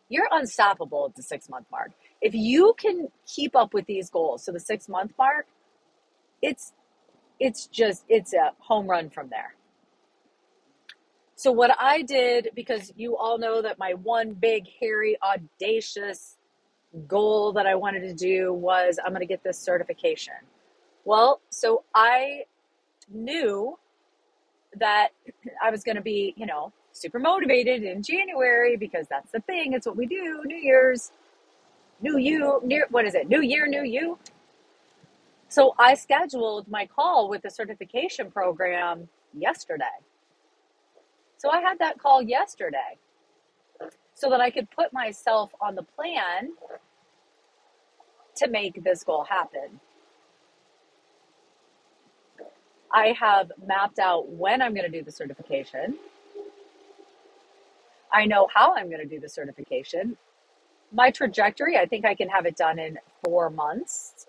You're 0.10 0.28
unstoppable 0.32 1.06
at 1.10 1.16
the 1.16 1.24
6 1.24 1.50
month 1.50 1.68
mark 1.72 1.92
if 2.22 2.34
you 2.34 2.74
can 2.78 3.08
keep 3.26 3.56
up 3.56 3.74
with 3.74 3.86
these 3.86 4.10
goals 4.10 4.44
so 4.44 4.52
the 4.52 4.60
six 4.60 4.90
month 4.90 5.14
mark 5.18 5.46
it's 6.42 6.74
it's 7.39 7.67
just 7.67 8.03
it's 8.10 8.34
a 8.34 8.51
home 8.60 8.88
run 8.88 9.10
from 9.10 9.29
there 9.29 9.56
so 11.36 11.51
what 11.51 11.75
i 11.79 12.01
did 12.01 12.50
because 12.56 12.91
you 12.96 13.15
all 13.17 13.38
know 13.38 13.62
that 13.62 13.77
my 13.77 13.94
one 13.94 14.34
big 14.34 14.65
hairy 14.79 15.17
audacious 15.24 16.38
goal 17.08 17.51
that 17.53 17.65
i 17.65 17.75
wanted 17.75 18.01
to 18.01 18.13
do 18.13 18.53
was 18.53 19.00
i'm 19.06 19.12
going 19.12 19.22
to 19.22 19.27
get 19.27 19.44
this 19.44 19.58
certification 19.58 20.34
well 21.06 21.41
so 21.50 21.84
i 21.94 22.41
knew 23.12 23.77
that 24.75 25.10
i 25.63 25.70
was 25.70 25.84
going 25.84 25.96
to 25.96 26.01
be 26.01 26.34
you 26.38 26.46
know 26.46 26.72
super 26.91 27.20
motivated 27.20 27.84
in 27.84 28.01
january 28.01 28.75
because 28.75 29.06
that's 29.08 29.32
the 29.32 29.39
thing 29.41 29.74
it's 29.74 29.86
what 29.86 29.96
we 29.96 30.06
do 30.08 30.41
new 30.46 30.58
year's 30.58 31.12
new 32.01 32.17
you, 32.17 32.60
new, 32.63 32.86
what 32.89 33.06
is 33.06 33.15
it? 33.15 33.27
New 33.27 33.41
year, 33.41 33.67
new 33.67 33.84
you. 33.84 34.17
So 35.50 35.74
I 35.80 35.96
scheduled 35.96 36.68
my 36.68 36.86
call 36.86 37.30
with 37.30 37.42
the 37.42 37.50
certification 37.50 38.32
program 38.32 39.10
yesterday. 39.34 39.86
So 41.38 41.50
I 41.50 41.62
had 41.62 41.80
that 41.80 42.00
call 42.00 42.22
yesterday 42.22 42.98
so 44.13 44.30
that 44.30 44.42
I 44.42 44.50
could 44.50 44.70
put 44.72 44.92
myself 44.94 45.51
on 45.62 45.75
the 45.75 45.84
plan 45.84 46.51
to 48.38 48.50
make 48.50 48.84
this 48.84 49.04
goal 49.04 49.25
happen. 49.30 49.80
I 52.94 53.16
have 53.20 53.51
mapped 53.66 54.00
out 54.00 54.30
when 54.30 54.62
I'm 54.62 54.74
going 54.74 54.89
to 54.89 54.98
do 54.98 55.04
the 55.04 55.12
certification. 55.12 55.98
I 58.12 58.25
know 58.25 58.48
how 58.54 58.75
I'm 58.75 58.88
going 58.88 59.01
to 59.01 59.06
do 59.08 59.20
the 59.20 59.30
certification 59.30 60.18
my 60.92 61.12
trajectory, 61.12 61.77
I 61.77 61.86
think 61.86 62.06
I 62.06 62.16
can 62.16 62.30
have 62.30 62.46
it 62.46 62.56
done 62.56 62.80
in 62.80 62.98
four 63.24 63.50
months. 63.50 64.27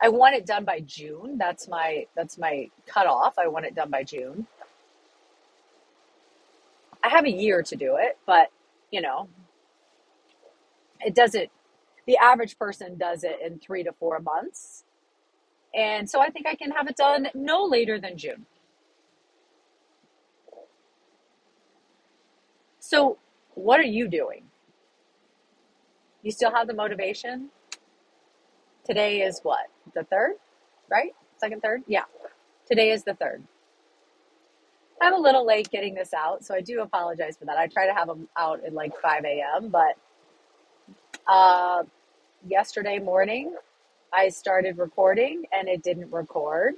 I 0.00 0.08
want 0.10 0.36
it 0.36 0.46
done 0.46 0.64
by 0.64 0.80
June. 0.80 1.38
That's 1.38 1.68
my 1.68 2.06
that's 2.16 2.38
my 2.38 2.70
cutoff. 2.86 3.38
I 3.38 3.48
want 3.48 3.66
it 3.66 3.74
done 3.74 3.90
by 3.90 4.04
June. 4.04 4.46
I 7.04 7.08
have 7.10 7.26
a 7.26 7.30
year 7.30 7.62
to 7.62 7.76
do 7.76 7.96
it, 7.98 8.18
but 8.26 8.50
you 8.90 9.00
know, 9.00 9.28
it 11.00 11.14
doesn't. 11.14 11.50
The 12.06 12.18
average 12.18 12.58
person 12.58 12.98
does 12.98 13.24
it 13.24 13.38
in 13.44 13.58
three 13.58 13.84
to 13.84 13.92
four 13.92 14.20
months, 14.20 14.84
and 15.74 16.08
so 16.10 16.20
I 16.20 16.30
think 16.30 16.46
I 16.46 16.54
can 16.56 16.72
have 16.72 16.88
it 16.88 16.96
done 16.96 17.28
no 17.34 17.64
later 17.64 18.00
than 18.00 18.18
June. 18.18 18.46
So, 22.80 23.18
what 23.54 23.80
are 23.80 23.84
you 23.84 24.08
doing? 24.08 24.44
You 26.22 26.32
still 26.32 26.52
have 26.52 26.68
the 26.68 26.74
motivation? 26.74 27.50
Today 28.86 29.22
is 29.22 29.40
what? 29.42 29.66
The 29.94 30.04
third? 30.04 30.34
Right? 30.90 31.14
Second, 31.38 31.62
third? 31.62 31.82
Yeah. 31.88 32.04
Today 32.68 32.90
is 32.90 33.04
the 33.04 33.14
third. 33.14 33.42
I'm 35.02 35.14
a 35.14 35.18
little 35.18 35.46
late 35.46 35.70
getting 35.70 35.94
this 35.94 36.14
out, 36.14 36.44
so 36.44 36.54
I 36.54 36.60
do 36.62 36.82
apologize 36.82 37.36
for 37.38 37.46
that. 37.46 37.58
I 37.58 37.68
try 37.68 37.86
to 37.86 37.94
have 37.94 38.08
them 38.08 38.28
out 38.36 38.64
at 38.64 38.74
like 38.74 38.92
5 39.02 39.24
a.m., 39.24 39.70
but 39.70 39.96
uh, 41.28 41.84
yesterday 42.48 42.98
morning 43.00 43.54
I 44.12 44.30
started 44.30 44.78
recording 44.78 45.44
and 45.52 45.68
it 45.68 45.82
didn't 45.82 46.12
record. 46.12 46.74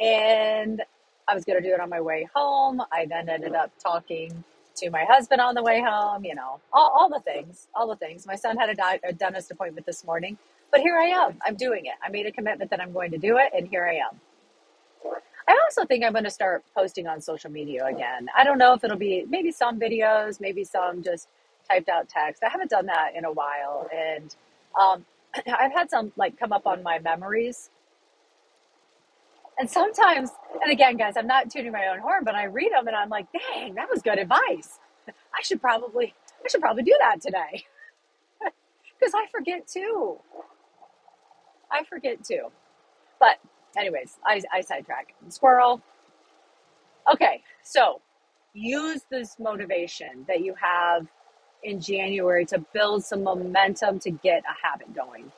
And 0.00 0.82
I 1.28 1.34
was 1.34 1.44
going 1.44 1.62
to 1.62 1.68
do 1.68 1.74
it 1.74 1.80
on 1.80 1.90
my 1.90 2.00
way 2.00 2.28
home. 2.34 2.82
I 2.92 3.06
then 3.06 3.28
ended 3.28 3.54
up 3.54 3.72
talking 3.82 4.44
to 4.76 4.90
my 4.90 5.04
husband 5.04 5.40
on 5.40 5.54
the 5.54 5.62
way 5.62 5.82
home, 5.82 6.24
you 6.24 6.34
know, 6.34 6.60
all, 6.72 6.92
all 6.98 7.08
the 7.10 7.20
things, 7.20 7.68
all 7.74 7.88
the 7.88 7.96
things. 7.96 8.26
My 8.26 8.36
son 8.36 8.56
had 8.58 8.70
a, 8.70 8.74
di- 8.74 9.00
a 9.04 9.12
dentist 9.12 9.50
appointment 9.50 9.86
this 9.86 10.04
morning, 10.04 10.38
but 10.70 10.80
here 10.80 10.98
I 10.98 11.06
am. 11.06 11.38
I'm 11.46 11.56
doing 11.56 11.86
it. 11.86 11.94
I 12.04 12.10
made 12.10 12.26
a 12.26 12.32
commitment 12.32 12.70
that 12.70 12.80
I'm 12.80 12.92
going 12.92 13.10
to 13.12 13.18
do 13.18 13.38
it, 13.38 13.52
and 13.56 13.68
here 13.68 13.86
I 13.86 13.96
am. 13.96 14.20
I 15.48 15.58
also 15.64 15.84
think 15.86 16.04
I'm 16.04 16.12
going 16.12 16.24
to 16.24 16.30
start 16.30 16.64
posting 16.76 17.06
on 17.06 17.20
social 17.20 17.50
media 17.50 17.86
again. 17.86 18.28
I 18.36 18.44
don't 18.44 18.58
know 18.58 18.74
if 18.74 18.84
it'll 18.84 18.98
be 18.98 19.26
maybe 19.28 19.52
some 19.52 19.80
videos, 19.80 20.40
maybe 20.40 20.64
some 20.64 21.02
just 21.02 21.28
typed 21.70 21.88
out 21.88 22.08
text. 22.08 22.42
I 22.44 22.48
haven't 22.50 22.70
done 22.70 22.86
that 22.86 23.12
in 23.16 23.24
a 23.24 23.32
while, 23.32 23.88
and 23.94 24.34
um, 24.80 25.04
I've 25.46 25.72
had 25.72 25.90
some 25.90 26.12
like 26.16 26.38
come 26.38 26.52
up 26.52 26.66
on 26.66 26.82
my 26.82 26.98
memories. 27.00 27.70
And 29.58 29.70
sometimes, 29.70 30.30
and 30.62 30.72
again, 30.72 30.96
guys, 30.96 31.14
I'm 31.16 31.26
not 31.26 31.50
tuning 31.50 31.72
my 31.72 31.88
own 31.88 31.98
horn, 32.00 32.24
but 32.24 32.34
I 32.34 32.44
read 32.44 32.72
them 32.72 32.88
and 32.88 32.96
I'm 32.96 33.10
like, 33.10 33.26
dang, 33.32 33.74
that 33.74 33.90
was 33.90 34.02
good 34.02 34.18
advice. 34.18 34.78
I 35.08 35.42
should 35.42 35.60
probably, 35.60 36.14
I 36.44 36.48
should 36.48 36.62
probably 36.62 36.82
do 36.82 36.96
that 37.00 37.20
today 37.20 37.66
because 39.00 39.14
I 39.14 39.26
forget 39.30 39.68
too. 39.68 40.18
I 41.72 41.84
forget 41.84 42.24
too. 42.24 42.48
But 43.20 43.38
anyways, 43.76 44.16
I, 44.24 44.42
I 44.52 44.62
sidetrack. 44.62 45.14
Squirrel. 45.28 45.80
Okay, 47.12 47.42
so 47.64 48.00
use 48.54 49.02
this 49.10 49.38
motivation 49.38 50.24
that 50.28 50.42
you 50.42 50.54
have 50.60 51.06
in 51.62 51.80
January 51.80 52.46
to 52.46 52.58
build 52.72 53.04
some 53.04 53.24
momentum 53.24 53.98
to 54.00 54.10
get 54.10 54.42
a 54.44 54.66
habit 54.66 54.94
going. 54.94 55.32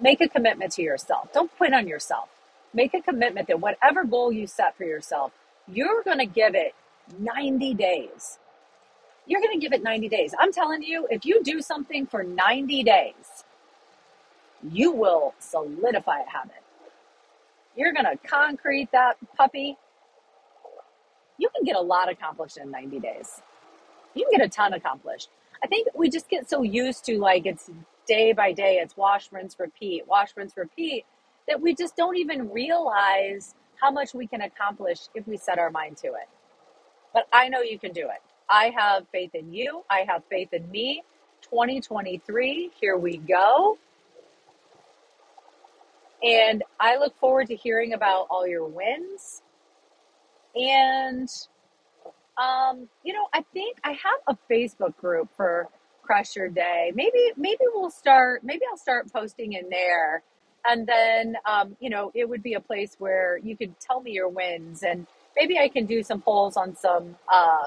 Make 0.00 0.20
a 0.20 0.28
commitment 0.28 0.72
to 0.72 0.82
yourself. 0.82 1.32
Don't 1.32 1.54
quit 1.56 1.74
on 1.74 1.88
yourself. 1.88 2.28
Make 2.74 2.94
a 2.94 3.02
commitment 3.02 3.48
that 3.48 3.60
whatever 3.60 4.04
goal 4.04 4.32
you 4.32 4.46
set 4.46 4.76
for 4.76 4.84
yourself, 4.84 5.32
you're 5.68 6.02
going 6.04 6.18
to 6.18 6.26
give 6.26 6.54
it 6.54 6.74
90 7.18 7.74
days. 7.74 8.38
You're 9.26 9.40
going 9.40 9.58
to 9.58 9.60
give 9.60 9.72
it 9.72 9.82
90 9.82 10.08
days. 10.08 10.34
I'm 10.38 10.52
telling 10.52 10.82
you, 10.82 11.08
if 11.10 11.24
you 11.24 11.42
do 11.42 11.60
something 11.62 12.06
for 12.06 12.22
90 12.24 12.82
days, 12.84 13.44
you 14.62 14.92
will 14.92 15.34
solidify 15.38 16.20
a 16.20 16.30
habit. 16.30 16.62
You're 17.76 17.92
going 17.92 18.06
to 18.06 18.16
concrete 18.28 18.90
that 18.92 19.16
puppy. 19.36 19.76
You 21.38 21.48
can 21.54 21.64
get 21.64 21.76
a 21.76 21.80
lot 21.80 22.10
accomplished 22.10 22.58
in 22.58 22.70
90 22.70 23.00
days. 23.00 23.42
You 24.14 24.24
can 24.24 24.38
get 24.38 24.46
a 24.46 24.50
ton 24.50 24.72
accomplished. 24.74 25.28
I 25.62 25.66
think 25.66 25.88
we 25.94 26.10
just 26.10 26.28
get 26.28 26.48
so 26.48 26.62
used 26.62 27.04
to 27.06 27.18
like 27.18 27.46
it's 27.46 27.70
day 28.06 28.32
by 28.32 28.52
day, 28.52 28.78
it's 28.82 28.96
wash, 28.96 29.30
rinse, 29.32 29.56
repeat, 29.58 30.06
wash, 30.08 30.30
rinse, 30.36 30.56
repeat, 30.56 31.04
that 31.48 31.60
we 31.60 31.74
just 31.74 31.96
don't 31.96 32.16
even 32.16 32.50
realize 32.50 33.54
how 33.80 33.90
much 33.90 34.14
we 34.14 34.26
can 34.26 34.40
accomplish 34.42 35.00
if 35.14 35.26
we 35.28 35.36
set 35.36 35.58
our 35.58 35.70
mind 35.70 35.96
to 35.98 36.08
it. 36.08 36.28
But 37.14 37.28
I 37.32 37.48
know 37.48 37.60
you 37.62 37.78
can 37.78 37.92
do 37.92 38.02
it. 38.02 38.22
I 38.50 38.72
have 38.76 39.06
faith 39.12 39.34
in 39.34 39.52
you. 39.52 39.84
I 39.90 40.04
have 40.08 40.22
faith 40.30 40.52
in 40.52 40.70
me. 40.70 41.02
2023, 41.42 42.72
here 42.80 42.96
we 42.96 43.18
go. 43.18 43.78
And 46.22 46.64
I 46.80 46.96
look 46.96 47.16
forward 47.18 47.48
to 47.48 47.56
hearing 47.56 47.92
about 47.92 48.26
all 48.30 48.46
your 48.46 48.66
wins. 48.66 49.42
And 50.56 51.28
um, 52.38 52.88
you 53.02 53.12
know, 53.12 53.26
I 53.32 53.42
think 53.52 53.78
I 53.84 53.92
have 53.92 54.20
a 54.28 54.36
Facebook 54.52 54.96
group 54.96 55.28
for 55.36 55.66
Crush 56.02 56.36
Your 56.36 56.48
Day. 56.48 56.92
Maybe 56.94 57.32
maybe 57.36 57.64
we'll 57.74 57.90
start. 57.90 58.44
Maybe 58.44 58.62
I'll 58.70 58.78
start 58.78 59.12
posting 59.12 59.54
in 59.54 59.68
there, 59.68 60.22
and 60.64 60.86
then 60.86 61.36
um, 61.46 61.76
you 61.80 61.90
know, 61.90 62.12
it 62.14 62.28
would 62.28 62.42
be 62.42 62.54
a 62.54 62.60
place 62.60 62.94
where 62.98 63.38
you 63.38 63.56
could 63.56 63.78
tell 63.80 64.00
me 64.00 64.12
your 64.12 64.28
wins, 64.28 64.82
and 64.82 65.06
maybe 65.36 65.58
I 65.58 65.68
can 65.68 65.86
do 65.86 66.02
some 66.02 66.20
polls 66.20 66.56
on 66.56 66.76
some 66.76 67.16
uh, 67.32 67.64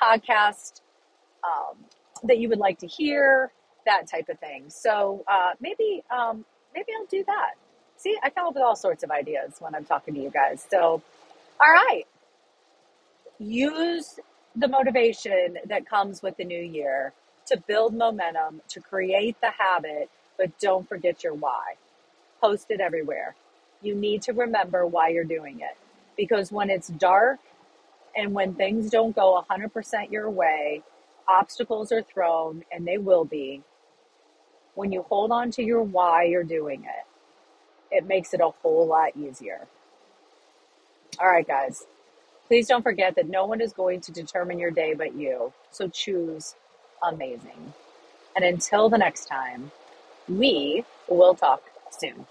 podcast 0.00 0.82
um, 1.42 1.78
that 2.24 2.38
you 2.38 2.48
would 2.48 2.58
like 2.58 2.78
to 2.80 2.86
hear, 2.86 3.50
that 3.86 4.06
type 4.06 4.28
of 4.28 4.38
thing. 4.38 4.64
So 4.68 5.24
uh, 5.26 5.52
maybe 5.60 6.02
um, 6.10 6.44
maybe 6.74 6.88
I'll 6.98 7.06
do 7.06 7.24
that. 7.26 7.52
See, 7.96 8.16
I 8.22 8.30
come 8.30 8.48
up 8.48 8.54
with 8.54 8.62
all 8.62 8.76
sorts 8.76 9.02
of 9.04 9.10
ideas 9.10 9.56
when 9.60 9.74
I'm 9.74 9.84
talking 9.84 10.14
to 10.14 10.20
you 10.20 10.30
guys. 10.30 10.66
So, 10.70 11.02
all 11.60 11.72
right 11.72 12.04
use 13.40 14.20
the 14.56 14.68
motivation 14.68 15.58
that 15.66 15.88
comes 15.88 16.22
with 16.22 16.38
the 16.38 16.44
new 16.44 16.60
year 16.62 17.12
to 17.48 17.58
build 17.68 17.94
momentum, 17.94 18.62
to 18.70 18.80
create 18.80 19.36
the 19.42 19.50
habit, 19.50 20.10
but 20.38 20.58
don't 20.60 20.88
forget 20.88 21.24
your 21.24 21.34
why. 21.34 21.74
Post 22.42 22.68
it 22.70 22.80
everywhere. 22.80 23.36
You 23.82 23.94
need 23.94 24.22
to 24.22 24.32
remember 24.32 24.86
why 24.86 25.10
you're 25.10 25.24
doing 25.24 25.60
it. 25.60 25.76
Because 26.16 26.52
when 26.52 26.70
it's 26.70 26.88
dark 26.88 27.40
and 28.16 28.34
when 28.34 28.54
things 28.54 28.90
don't 28.90 29.16
go 29.16 29.44
100% 29.50 30.10
your 30.10 30.30
way, 30.30 30.82
obstacles 31.28 31.92
are 31.92 32.02
thrown, 32.02 32.64
and 32.72 32.86
they 32.86 32.98
will 32.98 33.24
be. 33.24 33.62
When 34.74 34.92
you 34.92 35.02
hold 35.02 35.32
on 35.32 35.50
to 35.52 35.62
your 35.62 35.82
why 35.82 36.24
you're 36.24 36.44
doing 36.44 36.84
it, 36.84 37.06
it 37.96 38.06
makes 38.06 38.32
it 38.34 38.40
a 38.40 38.50
whole 38.50 38.86
lot 38.86 39.16
easier. 39.16 39.66
All 41.20 41.28
right, 41.28 41.46
guys. 41.46 41.84
Please 42.46 42.66
don't 42.66 42.82
forget 42.82 43.14
that 43.16 43.28
no 43.28 43.46
one 43.46 43.60
is 43.60 43.72
going 43.72 44.00
to 44.02 44.12
determine 44.12 44.58
your 44.58 44.70
day 44.70 44.94
but 44.94 45.14
you. 45.14 45.52
So 45.70 45.88
choose 45.88 46.54
amazing. 47.02 47.74
And 48.34 48.44
until 48.44 48.88
the 48.88 48.98
next 48.98 49.26
time, 49.26 49.70
we 50.28 50.84
will 51.08 51.34
talk 51.34 51.62
soon. 51.90 52.26